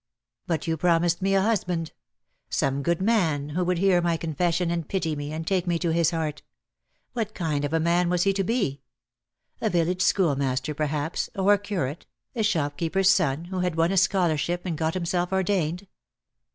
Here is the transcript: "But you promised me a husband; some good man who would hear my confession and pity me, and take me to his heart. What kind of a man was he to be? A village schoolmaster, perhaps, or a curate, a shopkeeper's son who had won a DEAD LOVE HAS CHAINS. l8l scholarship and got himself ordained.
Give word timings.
"But 0.47 0.65
you 0.65 0.77
promised 0.77 1.21
me 1.21 1.35
a 1.35 1.43
husband; 1.43 1.91
some 2.49 2.81
good 2.81 3.03
man 3.03 3.49
who 3.49 3.63
would 3.63 3.77
hear 3.77 4.01
my 4.01 4.17
confession 4.17 4.71
and 4.71 4.87
pity 4.89 5.15
me, 5.15 5.31
and 5.31 5.45
take 5.45 5.67
me 5.67 5.77
to 5.77 5.93
his 5.93 6.09
heart. 6.09 6.41
What 7.13 7.35
kind 7.35 7.63
of 7.63 7.71
a 7.71 7.79
man 7.79 8.09
was 8.09 8.23
he 8.23 8.33
to 8.33 8.43
be? 8.43 8.81
A 9.61 9.69
village 9.69 10.01
schoolmaster, 10.01 10.73
perhaps, 10.73 11.29
or 11.35 11.53
a 11.53 11.59
curate, 11.59 12.07
a 12.33 12.41
shopkeeper's 12.41 13.11
son 13.11 13.45
who 13.45 13.59
had 13.59 13.75
won 13.75 13.91
a 13.91 13.91
DEAD 13.91 13.91
LOVE 13.91 13.91
HAS 13.91 13.99
CHAINS. 14.01 14.07
l8l 14.07 14.09
scholarship 14.09 14.61
and 14.65 14.77
got 14.79 14.93
himself 14.95 15.31
ordained. 15.31 15.85